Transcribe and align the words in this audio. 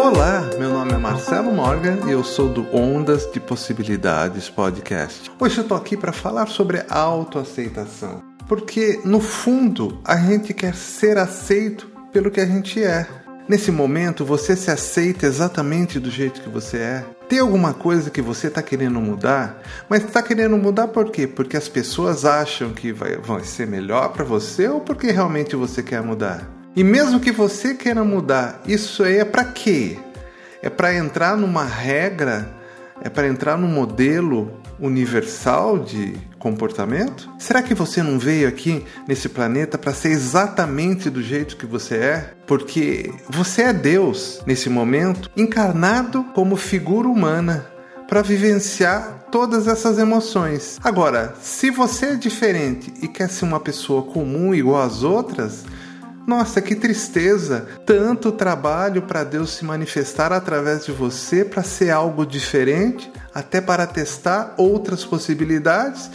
Olá, 0.00 0.48
meu 0.60 0.70
nome 0.70 0.92
é 0.92 0.96
Marcelo 0.96 1.50
Morgan 1.50 2.06
e 2.06 2.12
eu 2.12 2.22
sou 2.22 2.48
do 2.48 2.64
Ondas 2.72 3.28
de 3.32 3.40
Possibilidades 3.40 4.48
Podcast. 4.48 5.28
Hoje 5.40 5.58
eu 5.58 5.64
tô 5.64 5.74
aqui 5.74 5.96
para 5.96 6.12
falar 6.12 6.46
sobre 6.46 6.84
autoaceitação, 6.88 8.22
porque 8.46 9.00
no 9.04 9.18
fundo 9.18 10.00
a 10.04 10.16
gente 10.16 10.54
quer 10.54 10.76
ser 10.76 11.18
aceito 11.18 11.88
pelo 12.12 12.30
que 12.30 12.40
a 12.40 12.46
gente 12.46 12.80
é. 12.80 13.08
Nesse 13.48 13.72
momento 13.72 14.24
você 14.24 14.54
se 14.54 14.70
aceita 14.70 15.26
exatamente 15.26 15.98
do 15.98 16.12
jeito 16.12 16.42
que 16.42 16.48
você 16.48 16.76
é. 16.76 17.04
Tem 17.28 17.40
alguma 17.40 17.74
coisa 17.74 18.08
que 18.08 18.22
você 18.22 18.46
está 18.46 18.62
querendo 18.62 19.00
mudar, 19.00 19.60
mas 19.88 20.04
está 20.04 20.22
querendo 20.22 20.56
mudar 20.56 20.86
por 20.86 21.10
quê? 21.10 21.26
Porque 21.26 21.56
as 21.56 21.68
pessoas 21.68 22.24
acham 22.24 22.70
que 22.70 22.92
vai, 22.92 23.16
vai 23.16 23.42
ser 23.42 23.66
melhor 23.66 24.12
para 24.12 24.22
você 24.22 24.68
ou 24.68 24.80
porque 24.80 25.10
realmente 25.10 25.56
você 25.56 25.82
quer 25.82 26.02
mudar? 26.04 26.57
E 26.78 26.84
mesmo 26.84 27.18
que 27.18 27.32
você 27.32 27.74
queira 27.74 28.04
mudar, 28.04 28.62
isso 28.64 29.02
aí 29.02 29.16
é 29.16 29.24
para 29.24 29.42
quê? 29.42 29.98
É 30.62 30.70
para 30.70 30.94
entrar 30.94 31.36
numa 31.36 31.64
regra? 31.64 32.48
É 33.02 33.08
para 33.08 33.26
entrar 33.26 33.58
num 33.58 33.66
modelo 33.66 34.62
universal 34.78 35.80
de 35.80 36.14
comportamento? 36.38 37.28
Será 37.36 37.62
que 37.62 37.74
você 37.74 38.00
não 38.00 38.16
veio 38.16 38.46
aqui 38.46 38.84
nesse 39.08 39.28
planeta 39.28 39.76
para 39.76 39.92
ser 39.92 40.10
exatamente 40.10 41.10
do 41.10 41.20
jeito 41.20 41.56
que 41.56 41.66
você 41.66 41.96
é? 41.96 42.34
Porque 42.46 43.12
você 43.28 43.62
é 43.62 43.72
Deus 43.72 44.40
nesse 44.46 44.70
momento, 44.70 45.28
encarnado 45.36 46.22
como 46.32 46.54
figura 46.54 47.08
humana 47.08 47.66
para 48.06 48.22
vivenciar 48.22 49.26
todas 49.32 49.66
essas 49.66 49.98
emoções. 49.98 50.78
Agora, 50.84 51.34
se 51.42 51.72
você 51.72 52.06
é 52.06 52.14
diferente 52.14 52.94
e 53.02 53.08
quer 53.08 53.28
ser 53.28 53.46
uma 53.46 53.58
pessoa 53.58 54.04
comum 54.04 54.54
igual 54.54 54.80
às 54.80 55.02
outras, 55.02 55.64
nossa, 56.28 56.60
que 56.60 56.74
tristeza! 56.74 57.66
Tanto 57.86 58.30
trabalho 58.30 59.00
para 59.00 59.24
Deus 59.24 59.48
se 59.54 59.64
manifestar 59.64 60.30
através 60.30 60.84
de 60.84 60.92
você 60.92 61.42
para 61.42 61.62
ser 61.62 61.88
algo 61.88 62.26
diferente, 62.26 63.10
até 63.34 63.62
para 63.62 63.86
testar 63.86 64.52
outras 64.58 65.06
possibilidades, 65.06 66.10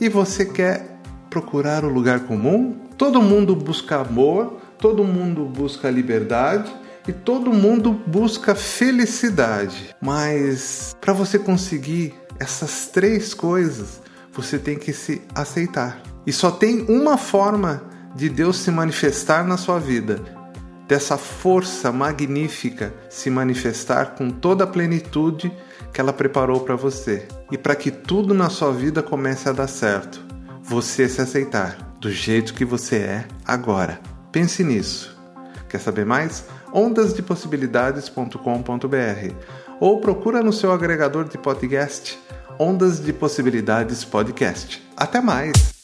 e 0.00 0.08
você 0.08 0.46
quer 0.46 0.98
procurar 1.28 1.84
o 1.84 1.90
lugar 1.90 2.20
comum? 2.20 2.78
Todo 2.96 3.20
mundo 3.20 3.54
busca 3.54 3.96
amor, 3.96 4.56
todo 4.78 5.04
mundo 5.04 5.44
busca 5.44 5.90
liberdade 5.90 6.74
e 7.06 7.12
todo 7.12 7.52
mundo 7.52 7.92
busca 7.92 8.54
felicidade. 8.54 9.94
Mas 10.00 10.96
para 10.98 11.12
você 11.12 11.38
conseguir 11.38 12.14
essas 12.40 12.86
três 12.86 13.34
coisas, 13.34 14.00
você 14.32 14.58
tem 14.58 14.78
que 14.78 14.94
se 14.94 15.20
aceitar. 15.34 16.00
E 16.26 16.32
só 16.32 16.50
tem 16.50 16.86
uma 16.88 17.18
forma 17.18 17.97
de 18.14 18.28
Deus 18.28 18.58
se 18.58 18.70
manifestar 18.70 19.44
na 19.44 19.56
sua 19.56 19.78
vida, 19.78 20.20
dessa 20.86 21.18
força 21.18 21.92
magnífica 21.92 22.94
se 23.10 23.28
manifestar 23.28 24.14
com 24.14 24.30
toda 24.30 24.64
a 24.64 24.66
plenitude 24.66 25.52
que 25.92 26.00
ela 26.00 26.12
preparou 26.12 26.60
para 26.60 26.76
você. 26.76 27.26
E 27.50 27.58
para 27.58 27.76
que 27.76 27.90
tudo 27.90 28.32
na 28.32 28.48
sua 28.48 28.72
vida 28.72 29.02
comece 29.02 29.48
a 29.48 29.52
dar 29.52 29.68
certo, 29.68 30.24
você 30.62 31.08
se 31.08 31.20
aceitar 31.20 31.76
do 32.00 32.10
jeito 32.10 32.54
que 32.54 32.64
você 32.64 32.96
é 32.96 33.24
agora. 33.44 34.00
Pense 34.32 34.64
nisso. 34.64 35.16
Quer 35.68 35.78
saber 35.78 36.06
mais? 36.06 36.44
ondasdepossibilidades.com.br 36.72 39.34
ou 39.80 40.00
procura 40.00 40.42
no 40.42 40.52
seu 40.52 40.72
agregador 40.72 41.28
de 41.28 41.38
podcast 41.38 42.18
Ondas 42.58 43.00
de 43.00 43.12
Possibilidades 43.12 44.04
Podcast. 44.04 44.82
Até 44.96 45.20
mais! 45.20 45.77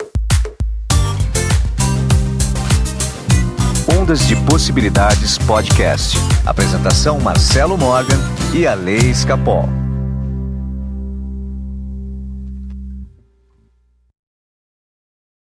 Ondas 4.04 4.28
de 4.28 4.36
Possibilidades 4.36 5.38
Podcast. 5.38 6.18
Apresentação 6.44 7.18
Marcelo 7.20 7.78
Morgan 7.78 8.18
e 8.52 8.66
a 8.66 8.74
Lei 8.74 8.98
Escapol. 8.98 9.83